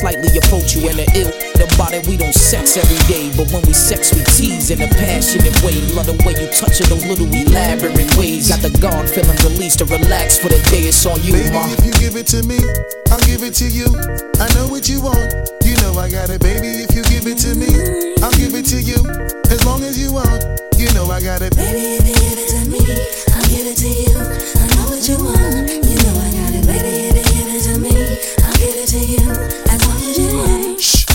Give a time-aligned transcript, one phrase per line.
[0.00, 1.28] slightly approach you in the ill.
[1.60, 4.88] The body we don't sex every day, but when we sex, we tease in a
[4.88, 5.76] passionate way.
[5.92, 8.48] Love the way you touch it, those little elaborate ways.
[8.48, 10.88] Got the guard feeling released to relax for the day.
[10.88, 11.68] It's on you, Baby, ma.
[11.68, 12.56] if you give it to me,
[13.12, 13.92] I'll give it to you.
[14.40, 15.36] I know what you want.
[15.68, 16.80] You know I got it, baby.
[16.80, 17.68] If you give it to me,
[18.24, 18.96] I'll give it to you.
[19.52, 20.40] As long as you want,
[20.80, 21.52] you know I got it.
[21.52, 22.80] Baby, if you give it to me,
[23.36, 24.16] I'll give it to you.
[24.16, 25.68] I know what you want.
[25.84, 27.12] You know I got it, baby.
[27.12, 27.92] If you give it to me,
[28.48, 29.69] I'll give it to you.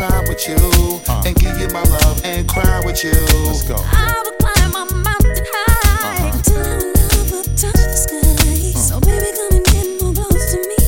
[0.00, 1.00] Always try with you.
[1.08, 1.22] Uh.
[1.26, 3.12] And give you my love and cry with you.
[3.46, 3.76] Let's go.
[3.76, 8.72] I will climb a mountain high till our love will touch the sky.
[8.74, 8.78] Uh.
[8.78, 10.78] So baby, come and get more close to me.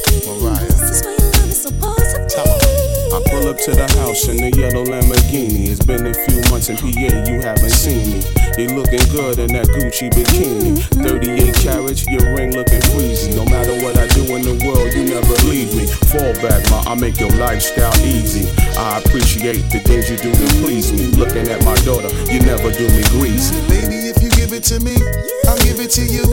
[0.43, 0.67] Mariah.
[0.67, 2.91] This is where your love is supposed to be.
[3.11, 5.69] I pull up to the house in the yellow Lamborghini.
[5.69, 6.91] It's been a few months in PA,
[7.27, 8.23] you haven't seen me.
[8.59, 10.79] You looking good in that Gucci bikini.
[10.79, 11.03] Mm-hmm.
[11.03, 13.35] 38 carats, your ring looking freezy.
[13.35, 15.87] No matter what I do in the world, you never leave me.
[16.13, 18.47] Fall back, ma, I make your lifestyle easy.
[18.81, 21.13] I appreciate the things you do to please me.
[21.13, 23.53] Looking at my daughter, you never do me greasy.
[23.69, 24.97] Baby, if you give it to me,
[25.45, 26.25] I'll give it to you.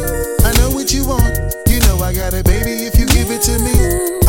[0.47, 1.35] I know what you want,
[1.67, 2.47] you know I got it.
[2.47, 3.75] Baby, if you give it to me,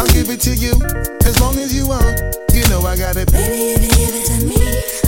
[0.02, 0.74] I'll give it to you.
[1.22, 2.18] As long as you want,
[2.50, 3.30] you know I got it.
[3.30, 4.58] Baby, if you give it to me,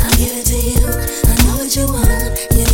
[0.06, 0.78] I'll give it to you.
[0.78, 2.69] I know what you want, you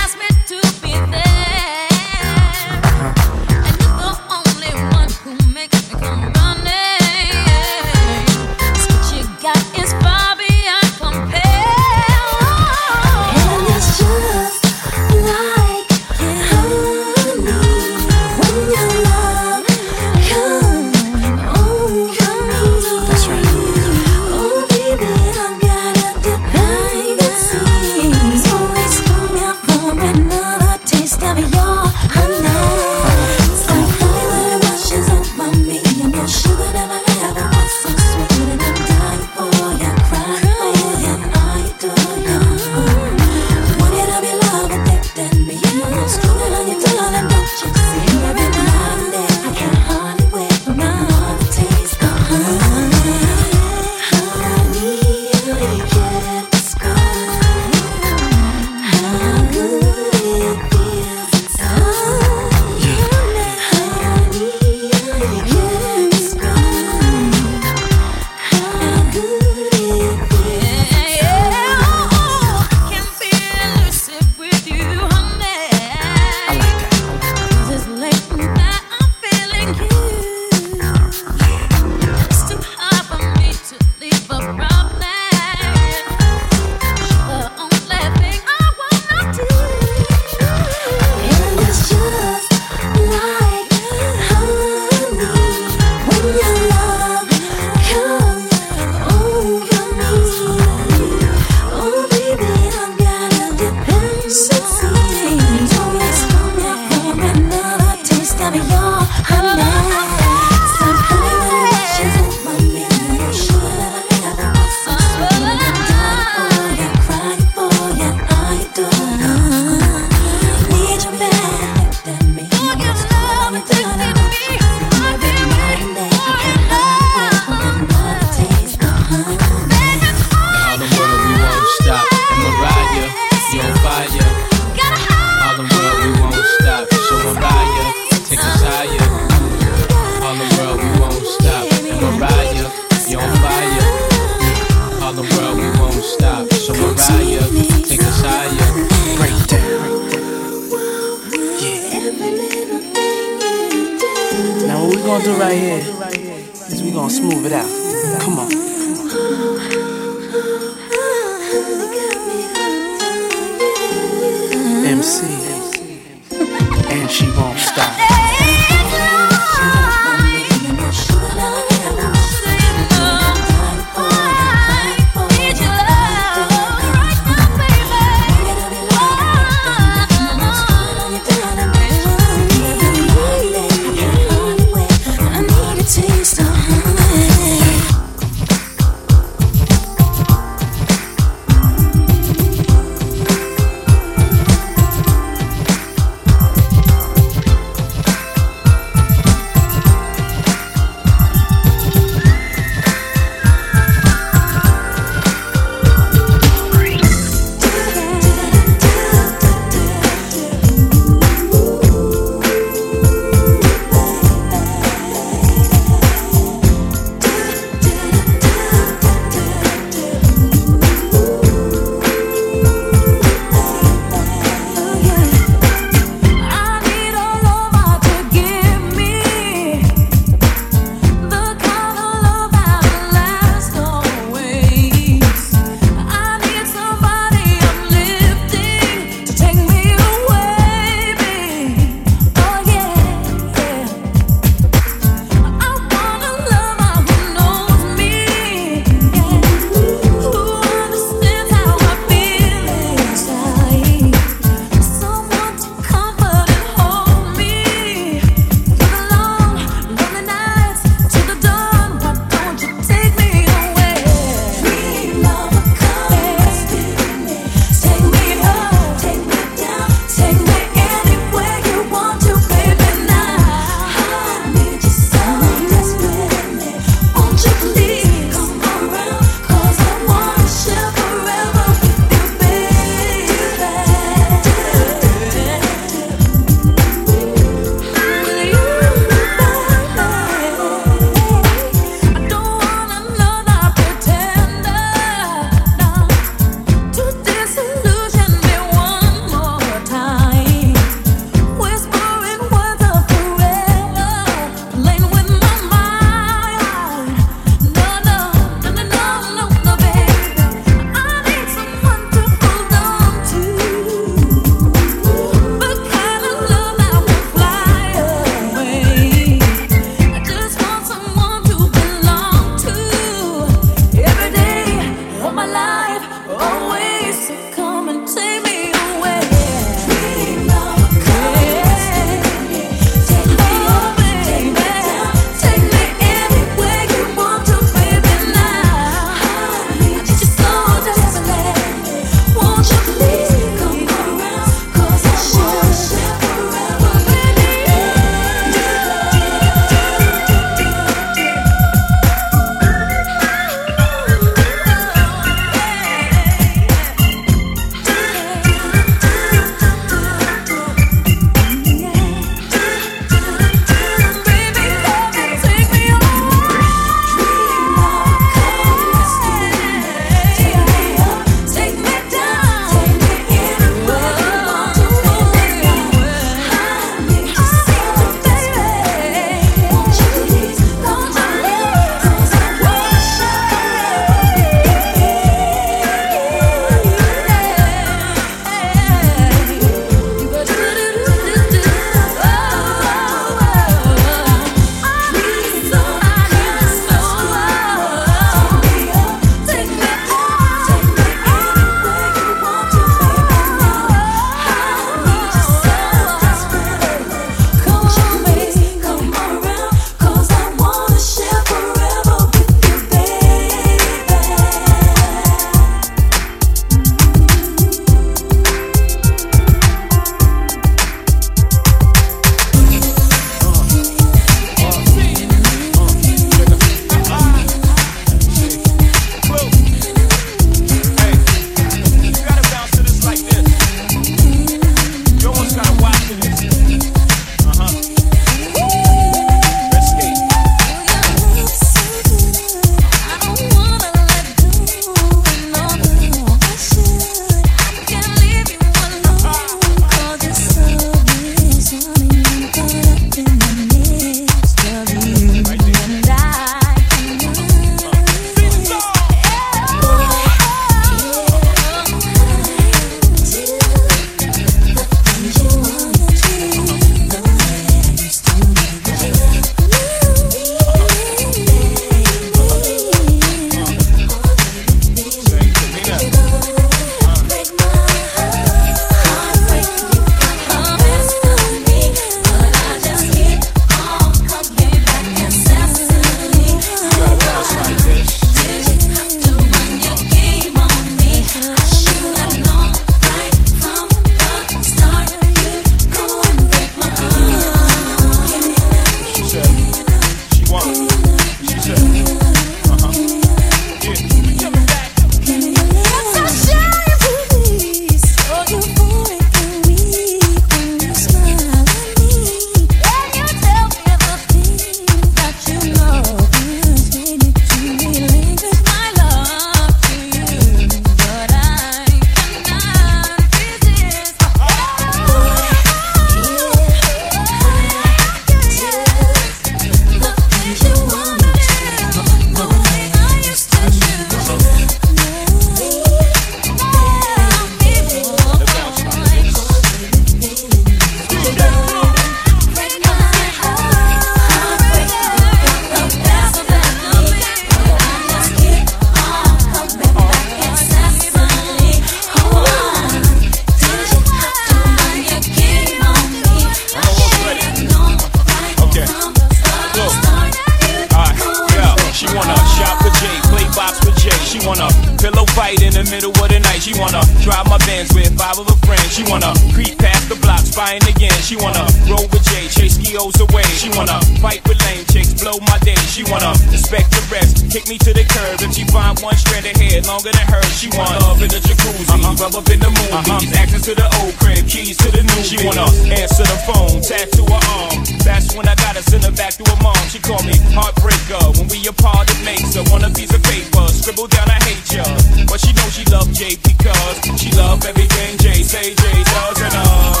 [586.20, 587.84] answer the phone, tattoo her arm.
[588.04, 589.76] That's when I gotta send her back to her mom.
[589.88, 591.38] She called me heartbreaker.
[591.38, 593.66] When we apart, it makes her want a piece of paper.
[593.68, 594.84] Scribble down, I hate ya.
[595.26, 599.54] But she knows she love Jay because she love everything Jay say Jay does and
[599.54, 600.00] uh.